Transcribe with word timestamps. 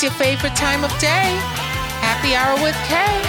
It's 0.00 0.04
your 0.04 0.12
favorite 0.12 0.56
time 0.56 0.82
of 0.82 0.90
day. 0.98 1.36
Happy 2.00 2.34
Hour 2.34 2.54
with 2.62 2.74
Kay. 2.88 3.20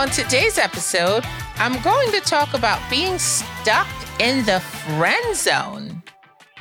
On 0.00 0.08
today's 0.10 0.58
episode, 0.58 1.24
I'm 1.56 1.82
going 1.82 2.12
to 2.12 2.20
talk 2.20 2.54
about 2.54 2.78
being 2.88 3.18
stuck 3.18 3.88
in 4.20 4.46
the 4.46 4.60
friend 4.60 5.34
zone. 5.34 6.04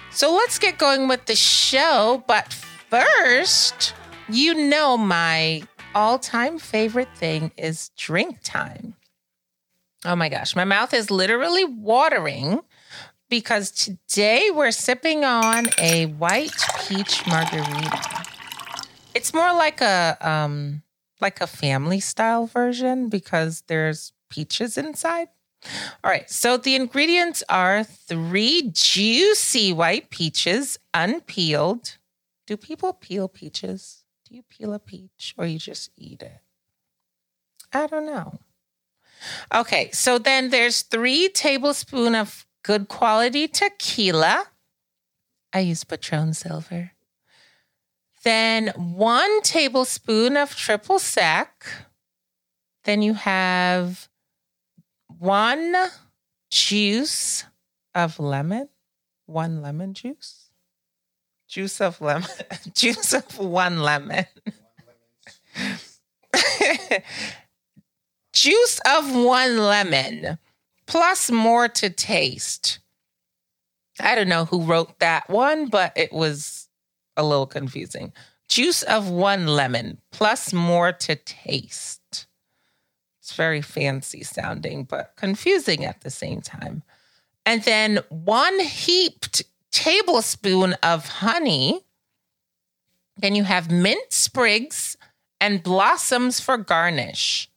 So 0.09 0.33
let's 0.33 0.57
get 0.57 0.79
going 0.79 1.07
with 1.07 1.23
the 1.27 1.35
show. 1.35 2.23
But 2.25 2.51
first, 2.51 3.93
you 4.27 4.55
know, 4.55 4.97
my 4.97 5.61
all 5.93 6.17
time 6.17 6.57
favorite 6.57 7.15
thing 7.15 7.51
is 7.57 7.91
drink 7.95 8.39
time. 8.43 8.95
Oh 10.03 10.15
my 10.15 10.29
gosh, 10.29 10.55
my 10.55 10.63
mouth 10.63 10.95
is 10.95 11.11
literally 11.11 11.65
watering 11.65 12.61
because 13.29 13.71
today 13.71 14.49
we're 14.53 14.71
sipping 14.71 15.23
on 15.23 15.69
a 15.79 16.07
white 16.07 16.51
peach 16.87 17.25
margarita. 17.27 18.25
It's 19.13 19.33
more 19.33 19.53
like 19.53 19.81
a 19.81 20.17
um 20.21 20.83
like 21.21 21.41
a 21.41 21.47
family 21.47 21.99
style 21.99 22.47
version 22.47 23.09
because 23.09 23.63
there's 23.67 24.13
peaches 24.29 24.77
inside. 24.77 25.27
All 26.03 26.09
right, 26.09 26.29
so 26.29 26.55
the 26.55 26.75
ingredients 26.75 27.43
are 27.49 27.83
three 27.83 28.71
juicy 28.73 29.73
white 29.73 30.09
peaches, 30.09 30.79
unpeeled. 30.93 31.97
Do 32.47 32.55
people 32.55 32.93
peel 32.93 33.27
peaches? 33.27 34.03
Do 34.27 34.35
you 34.35 34.43
peel 34.43 34.73
a 34.73 34.79
peach 34.79 35.33
or 35.37 35.45
you 35.45 35.59
just 35.59 35.91
eat 35.97 36.21
it? 36.21 36.39
I 37.73 37.87
don't 37.87 38.05
know. 38.05 38.39
Okay, 39.53 39.91
so 39.91 40.17
then 40.17 40.49
there's 40.49 40.81
three 40.81 41.27
tablespoons 41.29 42.15
of 42.15 42.45
good 42.63 42.87
quality 42.87 43.47
tequila. 43.47 44.45
I 45.53 45.59
use 45.59 45.83
Patron 45.83 46.33
Silver. 46.33 46.91
Then 48.23 48.67
one 48.75 49.41
tablespoon 49.41 50.35
of 50.37 50.55
triple 50.55 50.99
sec. 50.99 51.65
Then 52.83 53.01
you 53.01 53.13
have 53.13 54.09
one 55.07 55.75
juice 56.51 57.45
of 57.95 58.19
lemon, 58.19 58.69
one 59.25 59.61
lemon 59.61 59.93
juice. 59.93 60.49
Juice 61.47 61.81
of 61.81 61.99
lemon, 62.01 62.27
juice 62.75 63.13
of 63.13 63.39
one 63.39 63.79
lemon. 63.79 64.25
juice 68.33 68.79
of 68.85 69.15
one 69.15 69.57
lemon, 69.57 70.37
plus 70.89 71.29
more 71.29 71.67
to 71.67 71.89
taste. 71.89 72.79
I 73.99 74.15
don't 74.15 74.27
know 74.27 74.45
who 74.45 74.63
wrote 74.63 74.99
that 74.99 75.29
one, 75.29 75.67
but 75.67 75.93
it 75.95 76.11
was 76.11 76.67
a 77.15 77.23
little 77.23 77.45
confusing. 77.45 78.11
Juice 78.47 78.81
of 78.81 79.07
one 79.07 79.45
lemon, 79.45 79.99
plus 80.11 80.51
more 80.51 80.91
to 80.91 81.15
taste. 81.15 82.25
It's 83.21 83.35
very 83.35 83.61
fancy 83.61 84.23
sounding, 84.23 84.85
but 84.85 85.13
confusing 85.15 85.85
at 85.85 86.01
the 86.01 86.09
same 86.09 86.41
time. 86.41 86.81
And 87.45 87.61
then 87.63 87.99
one 88.09 88.59
heaped 88.59 89.43
tablespoon 89.71 90.73
of 90.81 91.07
honey. 91.07 91.81
Then 93.15 93.35
you 93.35 93.43
have 93.43 93.69
mint 93.69 94.11
sprigs 94.11 94.97
and 95.39 95.61
blossoms 95.61 96.39
for 96.39 96.57
garnish. 96.57 97.49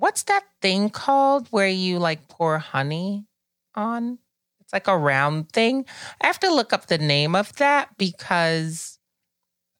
What's 0.00 0.22
that 0.24 0.44
thing 0.62 0.88
called 0.88 1.46
where 1.50 1.68
you 1.68 1.98
like 1.98 2.26
pour 2.26 2.58
honey 2.58 3.26
on? 3.74 4.18
It's 4.62 4.72
like 4.72 4.88
a 4.88 4.96
round 4.96 5.52
thing. 5.52 5.84
I 6.22 6.26
have 6.26 6.40
to 6.40 6.52
look 6.54 6.72
up 6.72 6.86
the 6.86 6.96
name 6.96 7.34
of 7.34 7.54
that 7.56 7.98
because 7.98 8.98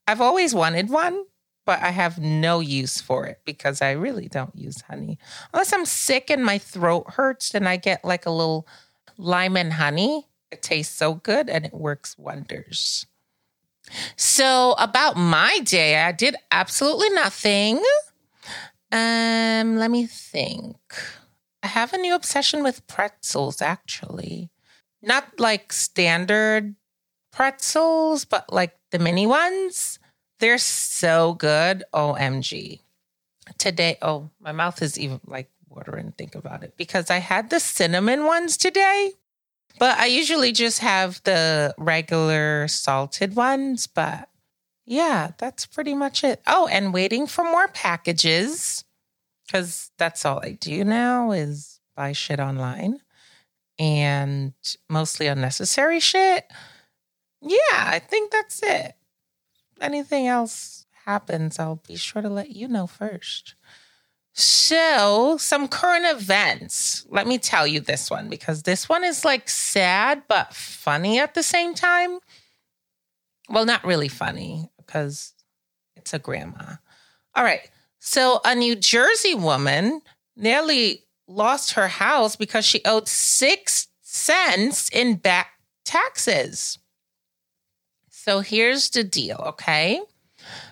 I've 0.07 0.21
always 0.21 0.55
wanted 0.55 0.91
one, 0.91 1.25
but 1.65 1.81
I 1.81 1.89
have 1.89 2.19
no 2.19 2.61
use 2.61 3.01
for 3.01 3.25
it 3.27 3.41
because 3.47 3.81
I 3.81 3.93
really 3.93 4.29
don't 4.29 4.55
use 4.55 4.83
honey. 4.83 5.19
Unless 5.55 5.73
I'm 5.73 5.87
sick 5.87 6.29
and 6.29 6.45
my 6.45 6.59
throat 6.59 7.13
hurts, 7.13 7.51
then 7.51 7.67
I 7.67 7.79
get 7.79 8.05
like 8.05 8.27
a 8.27 8.31
little 8.31 8.69
lime 9.17 9.57
and 9.57 9.73
honey. 9.73 10.27
It 10.51 10.61
tastes 10.61 10.95
so 10.95 11.15
good 11.15 11.49
and 11.49 11.65
it 11.65 11.73
works 11.73 12.19
wonders. 12.19 13.07
So, 14.17 14.75
about 14.79 15.17
my 15.17 15.61
day, 15.65 15.99
I 15.99 16.13
did 16.13 16.37
absolutely 16.51 17.09
nothing. 17.11 17.83
Um, 18.93 19.77
let 19.77 19.91
me 19.91 20.07
think. 20.07 20.79
I 21.63 21.69
have 21.69 21.93
a 21.93 21.99
new 21.99 22.15
obsession 22.15 22.63
with 22.63 22.87
pretzels, 22.87 23.61
actually. 23.61 24.51
Not 25.03 25.39
like 25.39 25.73
standard 25.73 26.75
pretzels, 27.33 28.25
but 28.25 28.53
like 28.53 28.77
the 28.91 28.99
mini 28.99 29.27
ones. 29.27 29.99
They're 30.41 30.59
so 30.59 31.35
good. 31.35 31.85
OMG. 31.93 32.81
Today, 33.59 33.99
oh, 34.01 34.31
my 34.41 34.53
mouth 34.53 34.81
is 34.81 34.99
even 34.99 35.21
like 35.27 35.51
watering. 35.69 36.13
Think 36.17 36.35
about 36.35 36.63
it 36.63 36.77
because 36.77 37.11
I 37.11 37.19
had 37.19 37.51
the 37.51 37.61
cinnamon 37.61 38.25
ones 38.25 38.57
today, 38.57 39.13
but 39.79 39.99
I 39.99 40.07
usually 40.07 40.53
just 40.53 40.79
have 40.81 41.21
the 41.25 41.75
regular 41.77 42.69
salted 42.69 43.37
ones. 43.37 43.87
But 43.87 44.30
yeah, 44.91 45.31
that's 45.39 45.67
pretty 45.67 45.95
much 45.95 46.25
it. 46.25 46.43
Oh, 46.47 46.69
and 46.71 46.93
waiting 46.93 47.27
for 47.27 47.45
more 47.45 47.69
packages 47.69 48.85
because 49.47 49.91
that's 49.99 50.25
all 50.25 50.41
I 50.43 50.53
do 50.53 50.85
now 50.85 51.33
is 51.33 51.81
buy 51.97 52.13
shit 52.13 52.41
online 52.41 53.01
and 53.79 54.53
mostly 54.89 55.27
unnecessary 55.27 56.01
shit. 56.01 56.45
Yeah, 57.41 57.57
I 57.73 58.01
think 58.01 58.31
that's 58.31 58.63
it 58.63 58.95
anything 59.81 60.27
else 60.27 60.87
happens, 61.07 61.59
I'll 61.59 61.83
be 61.87 61.97
sure 61.97 62.23
to 62.23 62.29
let 62.29 62.51
you 62.51 62.69
know 62.69 62.87
first. 62.87 63.55
So, 64.33 65.37
some 65.39 65.67
current 65.67 66.07
events. 66.07 67.05
Let 67.11 67.27
me 67.27 67.39
tell 67.39 67.67
you 67.67 67.81
this 67.81 68.11
one 68.11 68.29
because 68.29 68.63
this 68.63 68.89
one 68.89 69.05
is 69.05 69.25
like 69.25 69.49
sad 69.49 70.23
but 70.29 70.55
funny 70.55 71.19
at 71.19 71.35
the 71.35 71.43
same 71.43 71.75
time. 71.75 72.19
Well, 73.49 73.65
not 73.65 73.85
really 73.85 74.09
funny 74.09 74.70
because 74.91 75.35
it's 75.95 76.13
a 76.13 76.19
grandma. 76.19 76.75
All 77.37 77.45
right. 77.45 77.71
So, 78.01 78.41
a 78.45 78.55
New 78.55 78.75
Jersey 78.75 79.35
woman 79.35 80.01
nearly 80.37 81.05
lost 81.29 81.73
her 81.73 81.87
house 81.87 82.35
because 82.35 82.65
she 82.65 82.81
owed 82.85 83.07
six 83.07 83.87
cents 84.03 84.89
in 84.89 85.17
back 85.17 85.53
taxes. 85.85 86.79
So 88.09 88.41
here's 88.41 88.91
the 88.91 89.05
deal, 89.05 89.37
okay? 89.47 90.01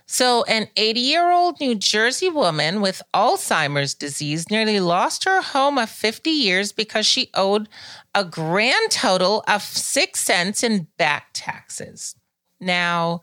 So, 0.06 0.42
an 0.44 0.68
80 0.76 1.00
year 1.00 1.30
old 1.30 1.60
New 1.60 1.74
Jersey 1.74 2.28
woman 2.28 2.80
with 2.80 3.02
Alzheimer's 3.14 3.94
disease 3.94 4.50
nearly 4.50 4.80
lost 4.80 5.24
her 5.24 5.42
home 5.42 5.78
of 5.78 5.90
50 5.90 6.30
years 6.30 6.72
because 6.72 7.06
she 7.06 7.30
owed 7.34 7.68
a 8.14 8.24
grand 8.24 8.90
total 8.90 9.44
of 9.46 9.62
six 9.62 10.20
cents 10.20 10.62
in 10.62 10.88
back 10.96 11.28
taxes. 11.34 12.16
Now, 12.60 13.20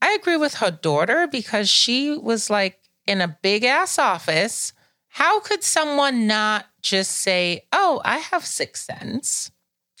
I 0.00 0.12
agree 0.12 0.36
with 0.36 0.54
her 0.54 0.70
daughter 0.70 1.28
because 1.30 1.68
she 1.68 2.16
was 2.16 2.50
like 2.50 2.78
in 3.06 3.20
a 3.20 3.38
big 3.42 3.64
ass 3.64 3.98
office. 3.98 4.72
How 5.08 5.40
could 5.40 5.62
someone 5.62 6.26
not 6.26 6.66
just 6.82 7.12
say, 7.12 7.66
Oh, 7.72 8.00
I 8.04 8.18
have 8.18 8.46
six 8.46 8.84
cents? 8.84 9.50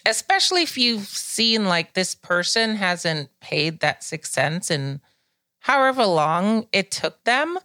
especially 0.06 0.62
if 0.62 0.78
you've 0.78 1.06
seen 1.06 1.66
like 1.66 1.92
this 1.92 2.14
person 2.14 2.76
hasn't 2.76 3.28
paid 3.40 3.80
that 3.80 4.02
six 4.02 4.30
cents 4.30 4.70
in 4.70 5.02
however 5.60 6.06
long 6.06 6.66
it 6.72 6.90
took 6.90 7.22
them, 7.24 7.58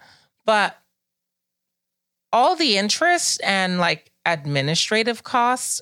but 0.45 0.77
all 2.31 2.56
the 2.56 2.77
interest 2.77 3.41
and 3.44 3.80
like 3.80 4.12
administrative 4.25 5.24
costs 5.24 5.81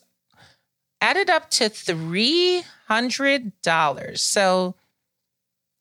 added 1.00 1.30
up 1.30 1.50
to 1.50 1.70
$300. 1.70 4.20
So 4.20 4.76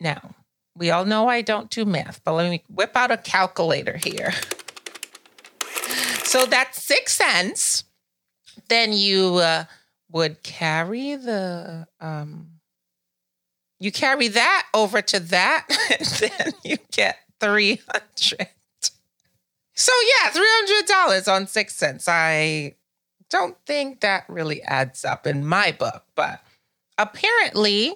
now 0.00 0.37
we 0.81 0.91
all 0.91 1.05
know 1.05 1.29
I 1.29 1.43
don't 1.43 1.71
do 1.71 1.85
math, 1.85 2.25
but 2.25 2.32
let 2.32 2.50
me 2.50 2.65
whip 2.69 2.97
out 2.97 3.11
a 3.11 3.19
calculator 3.19 3.99
here. 3.99 4.32
So 6.25 6.47
that's 6.47 6.82
six 6.82 7.15
cents. 7.15 7.85
Then 8.69 8.94
you 8.94 9.35
uh, 9.37 9.65
would 10.11 10.43
carry 10.43 11.17
the 11.17 11.87
um 12.00 12.49
you 13.79 13.93
carry 13.93 14.29
that 14.29 14.67
over 14.75 15.00
to 15.00 15.21
that 15.21 15.67
and 15.91 16.06
then 16.41 16.53
you 16.65 16.77
get 16.91 17.17
300 17.38 18.49
so 19.75 19.93
yeah 20.23 20.31
$300 20.31 21.32
on 21.32 21.47
six 21.47 21.77
cents 21.77 22.06
i 22.09 22.75
don't 23.31 23.56
think 23.67 24.00
that 24.00 24.25
really 24.29 24.62
adds 24.62 25.05
up 25.05 25.27
in 25.27 25.47
my 25.47 25.73
book 25.73 26.05
but 26.15 26.43
apparently 26.99 27.94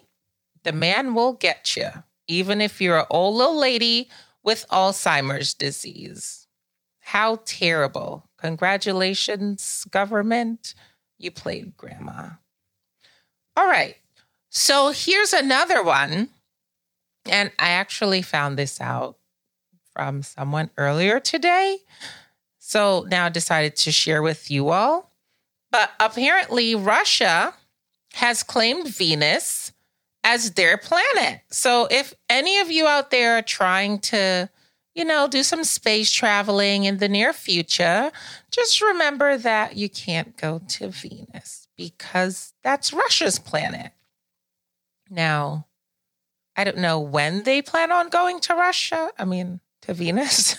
the 0.62 0.72
man 0.72 1.14
will 1.14 1.32
get 1.32 1.76
you 1.76 1.90
even 2.26 2.60
if 2.60 2.80
you're 2.80 3.00
an 3.00 3.06
old 3.10 3.36
little 3.36 3.58
lady 3.58 4.08
with 4.42 4.66
alzheimer's 4.70 5.54
disease 5.54 6.44
how 7.04 7.38
terrible 7.44 8.30
congratulations 8.38 9.84
government 9.90 10.74
you 11.18 11.30
played 11.30 11.76
grandma. 11.76 12.30
All 13.56 13.66
right. 13.66 13.96
So 14.48 14.90
here's 14.90 15.34
another 15.34 15.82
one. 15.82 16.30
And 17.26 17.52
I 17.58 17.70
actually 17.70 18.22
found 18.22 18.58
this 18.58 18.80
out 18.80 19.16
from 19.92 20.22
someone 20.22 20.70
earlier 20.78 21.20
today. 21.20 21.78
So 22.58 23.06
now 23.08 23.26
I 23.26 23.28
decided 23.28 23.76
to 23.76 23.92
share 23.92 24.22
with 24.22 24.50
you 24.50 24.70
all. 24.70 25.12
But 25.70 25.90
apparently, 26.00 26.74
Russia 26.74 27.54
has 28.14 28.42
claimed 28.42 28.88
Venus 28.88 29.72
as 30.24 30.52
their 30.52 30.78
planet. 30.78 31.42
So 31.50 31.86
if 31.90 32.14
any 32.28 32.58
of 32.58 32.70
you 32.70 32.86
out 32.86 33.10
there 33.10 33.36
are 33.38 33.42
trying 33.42 34.00
to, 34.00 34.48
you 34.94 35.04
know, 35.04 35.28
do 35.28 35.42
some 35.42 35.62
space 35.62 36.10
traveling 36.10 36.84
in 36.84 36.96
the 36.96 37.08
near 37.08 37.32
future, 37.32 38.10
just 38.50 38.80
remember 38.80 39.36
that 39.36 39.76
you 39.76 39.88
can't 39.90 40.36
go 40.36 40.62
to 40.68 40.88
Venus 40.88 41.68
because 41.76 42.54
that's 42.62 42.92
Russia's 42.92 43.38
planet. 43.38 43.92
Now, 45.10 45.66
I 46.56 46.64
don't 46.64 46.78
know 46.78 46.98
when 46.98 47.42
they 47.42 47.60
plan 47.60 47.92
on 47.92 48.08
going 48.08 48.40
to 48.40 48.54
Russia. 48.54 49.10
I 49.18 49.24
mean, 49.24 49.60
to 49.82 49.92
Venus. 49.92 50.56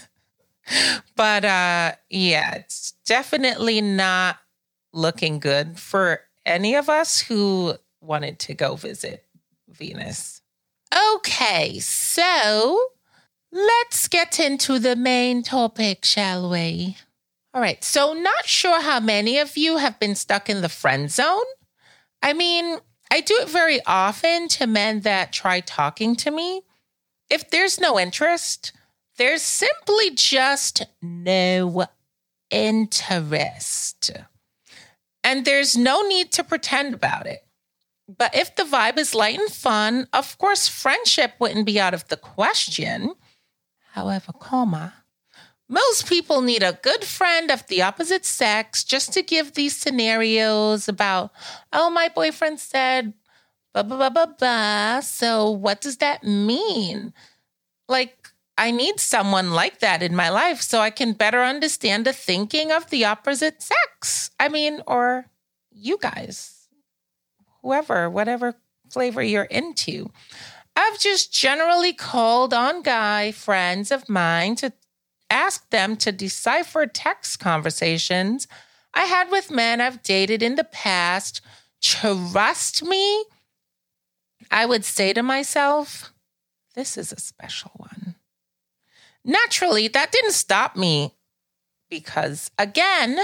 but 1.16 1.46
uh 1.46 1.94
yeah, 2.10 2.56
it's 2.56 2.94
definitely 3.06 3.82
not 3.82 4.38
looking 4.94 5.40
good 5.40 5.80
for 5.80 6.22
any 6.46 6.76
of 6.76 6.90
us 6.90 7.22
who 7.22 7.76
wanted 8.02 8.40
to 8.40 8.54
go 8.54 8.76
visit 8.76 9.25
Venus. 9.78 10.42
Okay, 11.16 11.80
so 11.80 12.80
let's 13.52 14.08
get 14.08 14.40
into 14.40 14.80
the 14.80 14.96
main 14.96 15.44
topic, 15.44 16.06
shall 16.06 16.50
we? 16.50 16.98
All 17.54 17.62
right, 17.62 17.84
so 17.84 18.14
not 18.14 18.46
sure 18.46 18.82
how 18.82 19.00
many 19.00 19.40
of 19.40 19.58
you 19.58 19.78
have 19.78 20.00
been 20.00 20.16
stuck 20.16 20.50
in 20.50 20.62
the 20.62 20.70
friend 20.70 21.10
zone. 21.10 21.46
I 22.22 22.34
mean, 22.34 22.80
I 23.12 23.22
do 23.22 23.36
it 23.40 23.50
very 23.50 23.80
often 23.86 24.48
to 24.50 24.68
men 24.68 25.02
that 25.02 25.32
try 25.32 25.62
talking 25.62 26.16
to 26.18 26.32
me. 26.32 26.64
If 27.30 27.50
there's 27.50 27.80
no 27.80 28.00
interest, 28.00 28.74
there's 29.18 29.42
simply 29.42 30.12
just 30.12 30.84
no 31.02 31.86
interest. 32.52 34.12
And 35.24 35.46
there's 35.46 35.78
no 35.78 36.02
need 36.02 36.32
to 36.34 36.44
pretend 36.44 36.94
about 36.94 37.26
it. 37.26 37.45
But 38.08 38.36
if 38.36 38.56
the 38.56 38.64
vibe 38.64 38.98
is 38.98 39.16
light 39.16 39.40
and 39.40 39.50
fun, 39.50 40.08
of 40.14 40.38
course, 40.38 40.68
friendship 40.68 41.34
wouldn't 41.40 41.66
be 41.66 41.80
out 41.80 41.94
of 41.94 42.08
the 42.08 42.18
question. 42.18 43.16
However, 43.94 44.32
comma, 44.34 44.94
most 45.68 46.08
people 46.08 46.42
need 46.42 46.62
a 46.62 46.80
good 46.84 47.04
friend 47.04 47.50
of 47.50 47.66
the 47.68 47.82
opposite 47.82 48.26
sex 48.26 48.84
just 48.84 49.12
to 49.14 49.24
give 49.24 49.54
these 49.54 49.76
scenarios 49.76 50.88
about, 50.88 51.32
oh, 51.74 51.90
my 51.90 52.08
boyfriend 52.08 52.60
said, 52.60 53.14
blah, 53.74 53.82
blah, 53.82 53.98
blah, 53.98 54.10
blah, 54.10 54.26
blah. 54.38 55.00
So 55.00 55.50
what 55.50 55.82
does 55.82 55.98
that 55.98 56.24
mean? 56.24 57.14
Like, 57.88 58.30
I 58.58 58.70
need 58.70 59.00
someone 59.00 59.52
like 59.52 59.80
that 59.80 60.04
in 60.04 60.16
my 60.16 60.30
life 60.30 60.62
so 60.62 60.80
I 60.80 60.92
can 60.92 61.14
better 61.14 61.44
understand 61.44 62.06
the 62.06 62.14
thinking 62.14 62.72
of 62.72 62.90
the 62.90 63.06
opposite 63.06 63.64
sex. 63.64 64.30
I 64.40 64.50
mean, 64.50 64.82
or 64.86 65.26
you 65.72 65.98
guys 66.00 66.55
whoever, 67.66 68.08
whatever 68.10 68.54
flavor 68.92 69.24
you're 69.24 69.44
into. 69.46 70.12
I've 70.76 71.00
just 71.00 71.34
generally 71.34 71.94
called 71.94 72.54
on 72.54 72.84
guy 72.84 73.32
friends 73.32 73.90
of 73.90 74.08
mine 74.08 74.56
to 74.58 74.72
ask 75.32 75.68
them 75.72 75.98
to 75.98 76.12
decipher 76.12 76.86
text 76.86 77.40
conversations 77.40 78.48
I 78.94 79.06
had 79.06 79.32
with 79.32 79.50
men 79.50 79.82
I've 79.82 80.04
dated 80.04 80.44
in 80.44 80.56
the 80.56 80.64
past. 80.64 81.42
Trust 81.82 82.84
me, 82.84 83.26
I 84.52 84.68
would 84.68 84.86
say 84.86 85.12
to 85.14 85.24
myself, 85.24 86.14
this 86.76 86.98
is 86.98 87.12
a 87.12 87.20
special 87.20 87.72
one. 87.76 88.16
Naturally, 89.24 89.88
that 89.88 90.12
didn't 90.12 90.34
stop 90.34 90.76
me 90.76 91.16
because, 91.90 92.52
again, 92.60 93.20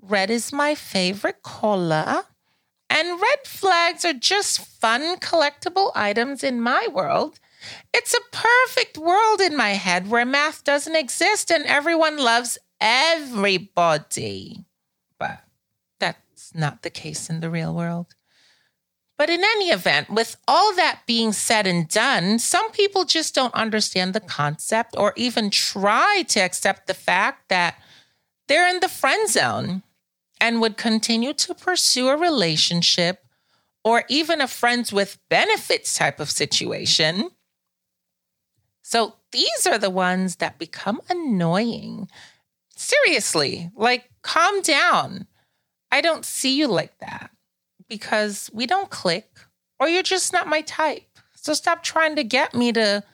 red 0.00 0.30
is 0.30 0.52
my 0.54 0.74
favorite 0.74 1.42
color. 1.42 2.24
And 2.94 3.20
red 3.20 3.44
flags 3.44 4.04
are 4.04 4.12
just 4.12 4.60
fun 4.60 5.16
collectible 5.18 5.90
items 5.96 6.44
in 6.44 6.60
my 6.60 6.86
world. 6.92 7.40
It's 7.92 8.14
a 8.14 8.20
perfect 8.30 8.96
world 8.96 9.40
in 9.40 9.56
my 9.56 9.70
head 9.70 10.08
where 10.08 10.24
math 10.24 10.62
doesn't 10.62 10.94
exist 10.94 11.50
and 11.50 11.64
everyone 11.64 12.18
loves 12.18 12.56
everybody. 12.80 14.64
But 15.18 15.40
that's 15.98 16.54
not 16.54 16.82
the 16.82 16.90
case 16.90 17.28
in 17.28 17.40
the 17.40 17.50
real 17.50 17.74
world. 17.74 18.14
But 19.18 19.28
in 19.28 19.40
any 19.40 19.70
event, 19.70 20.08
with 20.10 20.36
all 20.46 20.72
that 20.76 21.00
being 21.04 21.32
said 21.32 21.66
and 21.66 21.88
done, 21.88 22.38
some 22.38 22.70
people 22.70 23.04
just 23.04 23.34
don't 23.34 23.54
understand 23.54 24.12
the 24.12 24.20
concept 24.20 24.94
or 24.96 25.12
even 25.16 25.50
try 25.50 26.24
to 26.28 26.40
accept 26.40 26.86
the 26.86 26.94
fact 26.94 27.48
that 27.48 27.76
they're 28.46 28.68
in 28.68 28.78
the 28.78 28.88
friend 28.88 29.28
zone 29.28 29.82
and 30.40 30.60
would 30.60 30.76
continue 30.76 31.32
to 31.32 31.54
pursue 31.54 32.08
a 32.08 32.16
relationship 32.16 33.24
or 33.84 34.04
even 34.08 34.40
a 34.40 34.48
friends 34.48 34.92
with 34.92 35.18
benefits 35.28 35.94
type 35.94 36.20
of 36.20 36.30
situation. 36.30 37.30
So 38.82 39.14
these 39.32 39.66
are 39.66 39.78
the 39.78 39.90
ones 39.90 40.36
that 40.36 40.58
become 40.58 41.00
annoying. 41.08 42.08
Seriously, 42.76 43.70
like, 43.74 44.10
calm 44.22 44.62
down. 44.62 45.26
I 45.90 46.00
don't 46.00 46.24
see 46.24 46.56
you 46.56 46.66
like 46.66 46.98
that 46.98 47.30
because 47.88 48.50
we 48.52 48.66
don't 48.66 48.90
click 48.90 49.28
or 49.78 49.88
you're 49.88 50.02
just 50.02 50.32
not 50.32 50.48
my 50.48 50.60
type. 50.62 51.06
So 51.34 51.54
stop 51.54 51.82
trying 51.82 52.16
to 52.16 52.24
get 52.24 52.54
me 52.54 52.72
to 52.72 53.04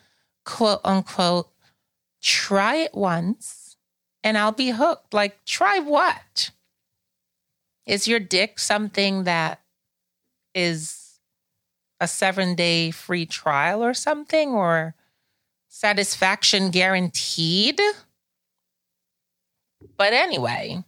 quote 0.45 0.81
unquote 0.83 1.51
try 2.21 2.75
it 2.77 2.93
once 2.93 3.75
and 4.23 4.37
I'll 4.37 4.51
be 4.51 4.69
hooked. 4.69 5.13
Like, 5.13 5.43
try 5.45 5.79
what? 5.79 6.51
Is 7.85 8.07
your 8.07 8.19
dick 8.19 8.59
something 8.59 9.23
that 9.23 9.61
is 10.53 11.19
a 11.99 12.07
seven 12.07 12.55
day 12.55 12.91
free 12.91 13.25
trial 13.25 13.83
or 13.83 13.93
something, 13.93 14.49
or 14.49 14.95
satisfaction 15.67 16.71
guaranteed? 16.71 17.79
But 19.97 20.13
anyway, 20.13 20.83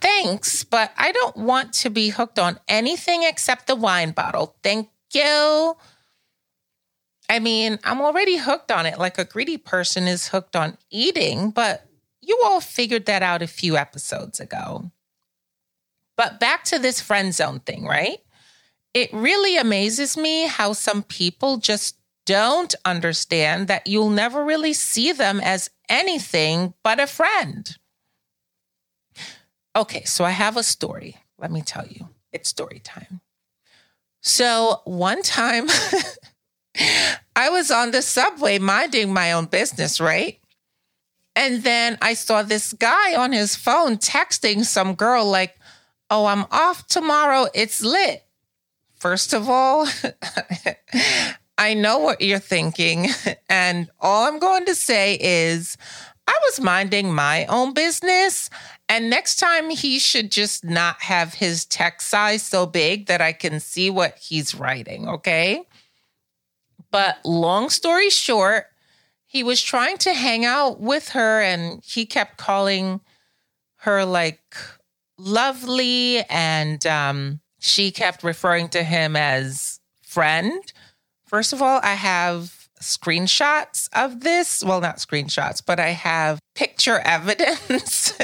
thanks, 0.00 0.64
but 0.64 0.92
I 0.96 1.12
don't 1.12 1.36
want 1.36 1.72
to 1.74 1.90
be 1.90 2.10
hooked 2.10 2.38
on 2.38 2.58
anything 2.68 3.22
except 3.22 3.66
the 3.66 3.76
wine 3.76 4.12
bottle. 4.12 4.56
Thank 4.62 4.90
you. 5.12 5.76
I 7.28 7.38
mean, 7.38 7.78
I'm 7.84 8.00
already 8.00 8.36
hooked 8.36 8.70
on 8.70 8.84
it 8.84 8.98
like 8.98 9.16
a 9.18 9.24
greedy 9.24 9.56
person 9.56 10.06
is 10.06 10.28
hooked 10.28 10.54
on 10.54 10.76
eating, 10.90 11.50
but 11.50 11.86
you 12.20 12.40
all 12.44 12.60
figured 12.60 13.06
that 13.06 13.22
out 13.22 13.42
a 13.42 13.46
few 13.46 13.76
episodes 13.76 14.38
ago. 14.38 14.90
But 16.22 16.38
back 16.38 16.62
to 16.66 16.78
this 16.78 17.00
friend 17.00 17.34
zone 17.34 17.58
thing, 17.58 17.84
right? 17.84 18.18
It 18.94 19.12
really 19.12 19.56
amazes 19.56 20.16
me 20.16 20.46
how 20.46 20.72
some 20.72 21.02
people 21.02 21.56
just 21.56 21.96
don't 22.26 22.72
understand 22.84 23.66
that 23.66 23.88
you'll 23.88 24.08
never 24.08 24.44
really 24.44 24.72
see 24.72 25.10
them 25.10 25.40
as 25.40 25.68
anything 25.88 26.74
but 26.84 27.00
a 27.00 27.08
friend. 27.08 27.76
Okay, 29.74 30.04
so 30.04 30.24
I 30.24 30.30
have 30.30 30.56
a 30.56 30.62
story. 30.62 31.16
Let 31.40 31.50
me 31.50 31.60
tell 31.60 31.88
you, 31.88 32.10
it's 32.32 32.48
story 32.48 32.78
time. 32.78 33.20
So 34.20 34.82
one 34.84 35.22
time, 35.22 35.66
I 37.34 37.50
was 37.50 37.72
on 37.72 37.90
the 37.90 38.00
subway 38.00 38.60
minding 38.60 39.12
my 39.12 39.32
own 39.32 39.46
business, 39.46 40.00
right? 40.00 40.38
And 41.34 41.64
then 41.64 41.98
I 42.00 42.14
saw 42.14 42.44
this 42.44 42.72
guy 42.74 43.16
on 43.16 43.32
his 43.32 43.56
phone 43.56 43.96
texting 43.96 44.64
some 44.64 44.94
girl, 44.94 45.24
like, 45.24 45.56
oh, 46.12 46.26
I'm 46.26 46.44
off 46.50 46.86
tomorrow. 46.86 47.46
It's 47.54 47.82
lit. 47.82 48.22
First 48.96 49.32
of 49.32 49.48
all, 49.48 49.88
I 51.58 51.74
know 51.74 51.98
what 51.98 52.20
you're 52.20 52.38
thinking. 52.38 53.08
And 53.48 53.90
all 54.00 54.26
I'm 54.26 54.38
going 54.38 54.64
to 54.64 54.74
say 54.74 55.18
is, 55.20 55.76
I 56.26 56.34
was 56.46 56.58
minding 56.58 57.12
my 57.12 57.44
own 57.46 57.74
business. 57.74 58.48
And 58.88 59.10
next 59.10 59.36
time, 59.36 59.68
he 59.68 59.98
should 59.98 60.32
just 60.32 60.64
not 60.64 61.02
have 61.02 61.34
his 61.34 61.66
text 61.66 62.08
size 62.08 62.42
so 62.42 62.64
big 62.64 63.06
that 63.06 63.20
I 63.20 63.32
can 63.34 63.60
see 63.60 63.90
what 63.90 64.16
he's 64.16 64.54
writing. 64.54 65.06
Okay. 65.06 65.64
But 66.90 67.18
long 67.26 67.68
story 67.68 68.08
short, 68.08 68.66
he 69.26 69.42
was 69.42 69.60
trying 69.60 69.98
to 69.98 70.14
hang 70.14 70.46
out 70.46 70.80
with 70.80 71.10
her 71.10 71.42
and 71.42 71.82
he 71.84 72.06
kept 72.06 72.38
calling 72.38 73.00
her 73.76 74.06
like 74.06 74.56
lovely. 75.22 76.22
And 76.28 76.84
um, 76.86 77.40
she 77.58 77.90
kept 77.90 78.24
referring 78.24 78.68
to 78.70 78.82
him 78.82 79.16
as 79.16 79.80
friend. 80.02 80.72
First 81.26 81.52
of 81.52 81.62
all, 81.62 81.80
I 81.82 81.94
have 81.94 82.68
screenshots 82.80 83.88
of 83.94 84.20
this. 84.20 84.62
Well, 84.64 84.80
not 84.80 84.96
screenshots, 84.96 85.62
but 85.64 85.78
I 85.80 85.90
have 85.90 86.40
picture 86.54 86.98
evidence 87.04 88.18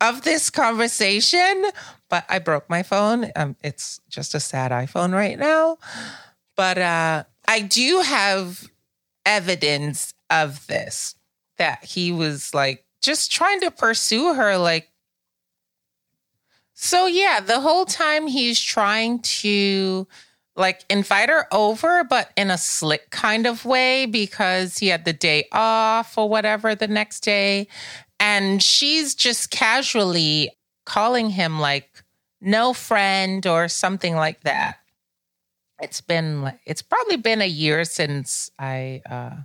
of 0.00 0.22
this 0.22 0.50
conversation, 0.50 1.66
but 2.08 2.24
I 2.28 2.38
broke 2.38 2.68
my 2.68 2.82
phone. 2.82 3.30
Um, 3.36 3.56
it's 3.62 4.00
just 4.08 4.34
a 4.34 4.40
sad 4.40 4.72
iPhone 4.72 5.12
right 5.12 5.38
now. 5.38 5.78
But 6.56 6.78
uh, 6.78 7.24
I 7.46 7.60
do 7.60 8.00
have 8.00 8.68
evidence 9.24 10.12
of 10.30 10.66
this 10.66 11.14
that 11.58 11.84
he 11.84 12.10
was 12.10 12.52
like 12.54 12.84
just 13.00 13.30
trying 13.30 13.60
to 13.60 13.70
pursue 13.70 14.34
her. 14.34 14.56
Like, 14.56 14.91
so 16.82 17.06
yeah, 17.06 17.38
the 17.38 17.60
whole 17.60 17.84
time 17.84 18.26
he's 18.26 18.60
trying 18.60 19.20
to 19.20 20.08
like 20.56 20.84
invite 20.90 21.28
her 21.28 21.46
over, 21.52 22.02
but 22.02 22.32
in 22.36 22.50
a 22.50 22.58
slick 22.58 23.08
kind 23.10 23.46
of 23.46 23.64
way 23.64 24.04
because 24.04 24.78
he 24.78 24.88
had 24.88 25.04
the 25.04 25.12
day 25.12 25.46
off 25.52 26.18
or 26.18 26.28
whatever 26.28 26.74
the 26.74 26.88
next 26.88 27.20
day. 27.20 27.68
And 28.18 28.60
she's 28.60 29.14
just 29.14 29.52
casually 29.52 30.50
calling 30.84 31.30
him 31.30 31.60
like 31.60 32.02
no 32.40 32.72
friend 32.72 33.46
or 33.46 33.68
something 33.68 34.16
like 34.16 34.40
that. 34.40 34.78
It's 35.80 36.00
been 36.00 36.42
like, 36.42 36.58
it's 36.66 36.82
probably 36.82 37.16
been 37.16 37.42
a 37.42 37.46
year 37.46 37.84
since 37.84 38.50
I, 38.58 39.02
uh, 39.08 39.36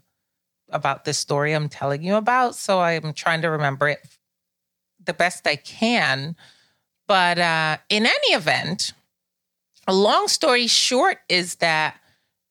about 0.70 1.06
this 1.06 1.20
story 1.20 1.54
I'm 1.54 1.70
telling 1.70 2.02
you 2.02 2.16
about. 2.16 2.56
So 2.56 2.82
I'm 2.82 3.14
trying 3.14 3.44
to 3.44 3.52
remember 3.52 3.90
it 3.90 4.00
the 5.06 5.14
best 5.14 5.46
I 5.46 5.56
can. 5.56 6.36
But 7.08 7.40
uh, 7.40 7.78
in 7.90 8.06
any 8.06 8.36
event, 8.36 8.94
a 9.88 9.94
long 9.94 10.28
story 10.28 10.68
short 10.68 11.20
is 11.30 11.56
that 11.56 11.98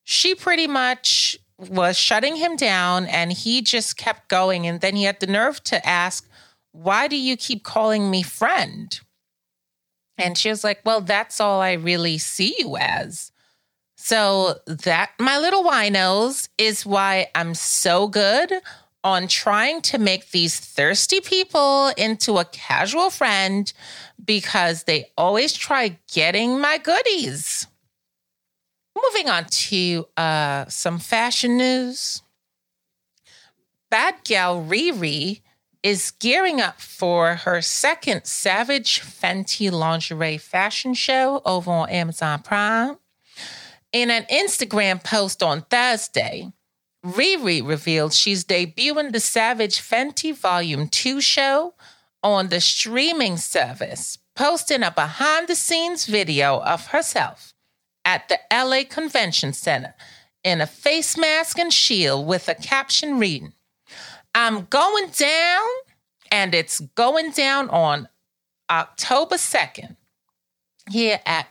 she 0.05 0.35
pretty 0.35 0.67
much 0.67 1.39
was 1.59 1.99
shutting 1.99 2.37
him 2.37 2.57
down 2.57 3.07
and 3.07 3.33
he 3.33 3.63
just 3.63 3.97
kept 3.97 4.29
going. 4.29 4.67
And 4.67 4.81
then 4.81 4.97
he 4.97 5.05
had 5.05 5.21
the 5.21 5.27
nerve 5.27 5.63
to 5.65 5.87
ask, 5.87 6.29
Why 6.73 7.09
do 7.09 7.17
you 7.17 7.37
keep 7.37 7.63
calling 7.63 8.11
me 8.11 8.23
friend? 8.23 8.99
And 10.19 10.39
she 10.39 10.49
was 10.49 10.65
like, 10.65 10.81
Well, 10.85 11.03
that's 11.03 11.41
all 11.41 11.61
I 11.61 11.73
really 11.73 12.19
see 12.19 12.55
you 12.59 12.77
as. 12.79 13.33
So, 13.99 14.59
that, 14.67 15.13
my 15.19 15.39
little 15.39 15.65
winos, 15.65 16.49
is 16.59 16.85
why 16.85 17.29
I'm 17.35 17.55
so 17.55 18.09
good 18.09 18.53
on 19.07 19.29
trying 19.29 19.81
to 19.81 19.99
make 19.99 20.33
these 20.33 20.59
thirsty 20.59 21.21
people 21.21 21.93
into 21.97 22.39
a 22.39 22.45
casual 22.45 23.09
friend 23.09 23.73
because 24.23 24.83
they 24.83 25.07
always 25.17 25.53
try 25.53 25.97
getting 26.13 26.61
my 26.61 26.77
goodies. 26.77 27.69
Moving 29.01 29.31
on 29.31 29.45
to 29.45 30.07
uh, 30.17 30.65
some 30.67 30.99
fashion 30.99 31.57
news. 31.57 32.21
Bad 33.93 34.17
gal 34.25 34.61
Riri 34.61 35.41
is 35.85 36.11
gearing 36.19 36.61
up 36.61 36.81
for 36.81 37.37
her 37.37 37.63
second 37.63 38.25
Savage 38.25 39.01
Fenty 39.01 39.71
lingerie 39.71 40.37
fashion 40.37 40.95
show 40.95 41.43
over 41.45 41.71
on 41.71 41.89
Amazon 41.91 42.43
Prime. 42.43 42.97
In 43.93 44.11
an 44.11 44.25
Instagram 44.25 45.05
post 45.05 45.45
on 45.45 45.63
Thursday, 45.63 46.51
Riri 47.07 47.67
revealed 47.67 48.13
she's 48.13 48.45
debuting 48.45 49.13
the 49.13 49.21
Savage 49.21 49.79
Fenty 49.79 50.35
Volume 50.35 50.89
2 50.89 51.21
show 51.21 51.75
on 52.23 52.49
the 52.49 52.61
streaming 52.61 53.37
service, 53.37 54.19
posting 54.35 54.83
a 54.83 54.91
behind 54.91 55.47
the 55.47 55.55
scenes 55.55 56.07
video 56.07 56.61
of 56.61 56.89
herself 56.89 57.55
at 58.05 58.29
the 58.29 58.39
LA 58.53 58.83
Convention 58.89 59.53
Center 59.53 59.95
in 60.43 60.61
a 60.61 60.67
face 60.67 61.17
mask 61.17 61.59
and 61.59 61.73
shield 61.73 62.27
with 62.27 62.49
a 62.49 62.55
caption 62.55 63.19
reading, 63.19 63.53
I'm 64.35 64.65
going 64.67 65.09
down, 65.09 65.67
and 66.31 66.55
it's 66.55 66.81
going 66.81 67.31
down 67.31 67.71
on 67.71 68.09
October 68.69 69.37
2nd 69.37 69.97
here 70.91 71.21
at 71.25 71.49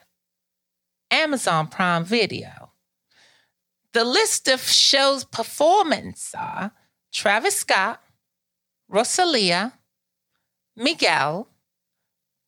Amazon 1.11 1.67
Prime 1.67 2.03
Video. 2.03 2.64
The 3.95 4.03
list 4.03 4.49
of 4.49 4.59
show's 4.61 5.23
performance 5.23 6.35
are 6.37 6.73
Travis 7.13 7.55
Scott, 7.55 8.01
Rosalia, 8.89 9.71
Miguel, 10.75 11.47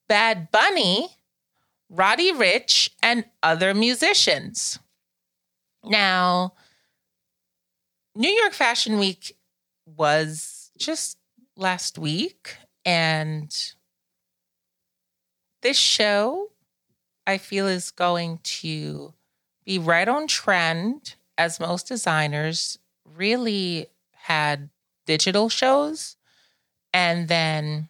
Bad 0.10 0.52
Bunny, 0.52 1.08
Roddy 1.90 2.34
Ricch, 2.34 2.90
and 3.02 3.24
other 3.42 3.74
musicians. 3.74 4.78
Now, 5.86 6.56
New 8.14 8.30
York 8.30 8.52
Fashion 8.52 9.00
Week 9.00 9.32
was 9.86 10.70
just 10.78 11.18
last 11.56 11.98
week, 11.98 12.58
and 12.84 13.56
this 15.62 15.78
show 15.78 16.50
I 17.26 17.38
feel 17.38 17.68
is 17.68 17.92
going 17.92 18.42
to 18.44 19.14
be 19.64 19.80
right 19.80 20.10
on 20.10 20.28
trend 20.28 21.16
as 21.38 21.60
most 21.60 21.88
designers 21.88 22.80
really 23.06 23.88
had 24.14 24.70
digital 25.06 25.50
shows 25.50 26.16
and 26.94 27.28
then 27.28 27.88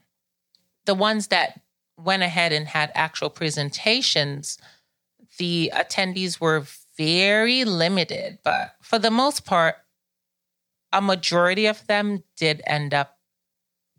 the 0.85 0.93
ones 0.93 1.27
that 1.27 1.61
went 1.97 2.23
ahead 2.23 2.51
and 2.51 2.67
had 2.67 2.91
actual 2.93 3.29
presentations 3.29 4.57
the 5.37 5.71
attendees 5.75 6.39
were 6.41 6.65
very 6.97 7.63
limited. 7.63 8.39
But 8.43 8.75
for 8.81 8.99
the 8.99 9.11
most 9.11 9.45
part 9.45 9.75
a 10.91 11.01
majority 11.01 11.65
of 11.65 11.85
them 11.87 12.23
did 12.37 12.61
end 12.65 12.93
up 12.93 13.17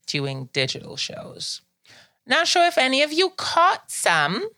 doing 0.06 0.48
digital 0.52 0.96
shows. 0.96 1.60
Not 2.26 2.48
sure 2.48 2.66
if 2.66 2.78
any 2.78 3.02
of 3.02 3.12
you 3.12 3.30
caught 3.30 3.90
some 3.90 4.48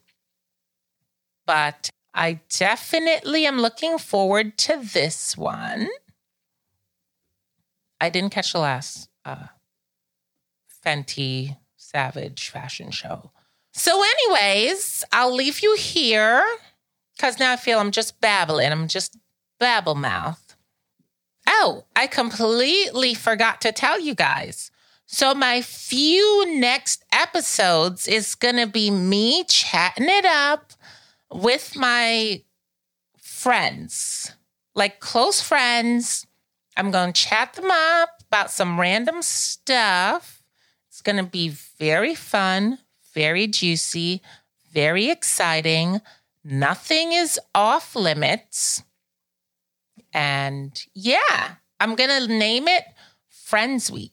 but 1.46 1.90
I 2.14 2.40
definitely 2.48 3.46
am 3.46 3.60
looking 3.60 3.98
forward 3.98 4.58
to 4.58 4.80
this 4.82 5.36
one. 5.36 5.88
I 8.00 8.08
didn't 8.10 8.32
catch 8.32 8.52
the 8.52 8.58
last 8.58 9.08
uh, 9.24 9.46
Fenty 10.84 11.56
Savage 11.76 12.48
fashion 12.48 12.90
show. 12.90 13.30
So, 13.72 14.02
anyways, 14.02 15.04
I'll 15.12 15.34
leave 15.34 15.60
you 15.60 15.76
here 15.76 16.44
because 17.16 17.38
now 17.38 17.52
I 17.52 17.56
feel 17.56 17.78
I'm 17.78 17.90
just 17.90 18.20
babbling. 18.20 18.72
I'm 18.72 18.88
just 18.88 19.16
babble 19.58 19.94
mouth. 19.94 20.56
Oh, 21.46 21.84
I 21.94 22.06
completely 22.06 23.14
forgot 23.14 23.60
to 23.62 23.72
tell 23.72 24.00
you 24.00 24.14
guys. 24.14 24.70
So, 25.06 25.34
my 25.34 25.62
few 25.62 26.58
next 26.58 27.04
episodes 27.12 28.08
is 28.08 28.34
going 28.34 28.56
to 28.56 28.66
be 28.66 28.90
me 28.90 29.44
chatting 29.44 30.08
it 30.08 30.24
up 30.24 30.72
with 31.32 31.76
my 31.76 32.42
friends, 33.20 34.34
like 34.74 35.00
close 35.00 35.40
friends. 35.40 36.26
I'm 36.76 36.90
going 36.90 37.12
to 37.12 37.20
chat 37.20 37.54
them 37.54 37.70
up 37.70 38.22
about 38.28 38.50
some 38.50 38.80
random 38.80 39.22
stuff. 39.22 40.42
It's 40.88 41.02
going 41.02 41.16
to 41.16 41.30
be 41.30 41.48
very 41.48 42.14
fun, 42.14 42.78
very 43.14 43.46
juicy, 43.46 44.22
very 44.72 45.10
exciting. 45.10 46.00
Nothing 46.44 47.12
is 47.12 47.38
off 47.54 47.94
limits. 47.96 48.82
And 50.12 50.80
yeah, 50.94 51.56
I'm 51.78 51.94
going 51.94 52.10
to 52.10 52.32
name 52.32 52.68
it 52.68 52.84
Friends 53.28 53.90
Week. 53.90 54.12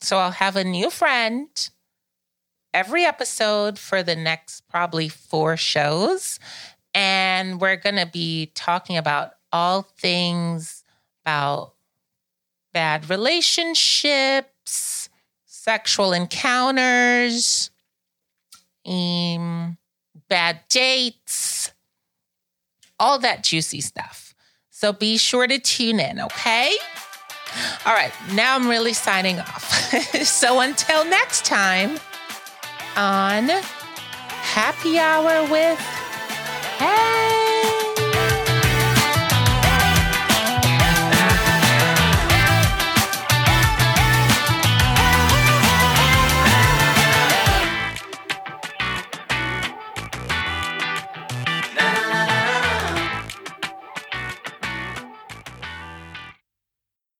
So 0.00 0.18
I'll 0.18 0.32
have 0.32 0.56
a 0.56 0.64
new 0.64 0.90
friend 0.90 1.48
every 2.76 3.06
episode 3.06 3.78
for 3.78 4.02
the 4.02 4.14
next 4.14 4.60
probably 4.68 5.08
four 5.08 5.56
shows. 5.56 6.38
And 6.92 7.58
we're 7.58 7.76
going 7.76 7.96
to 7.96 8.04
be 8.04 8.52
talking 8.54 8.98
about 8.98 9.30
all 9.50 9.88
things 9.98 10.84
about 11.24 11.72
bad 12.74 13.08
relationships, 13.08 15.08
sexual 15.46 16.12
encounters, 16.12 17.70
um, 18.84 19.78
bad 20.28 20.60
dates, 20.68 21.72
all 23.00 23.18
that 23.20 23.42
juicy 23.42 23.80
stuff. 23.80 24.34
So 24.68 24.92
be 24.92 25.16
sure 25.16 25.46
to 25.46 25.58
tune 25.58 25.98
in, 25.98 26.20
okay? 26.20 26.76
All 27.86 27.94
right, 27.94 28.12
now 28.34 28.54
I'm 28.54 28.68
really 28.68 28.92
signing 28.92 29.40
off. 29.40 29.64
so 30.26 30.60
until 30.60 31.06
next 31.06 31.46
time 31.46 31.98
on 32.96 33.48
Happy 33.48 34.98
Hour 34.98 35.50
with 35.50 35.95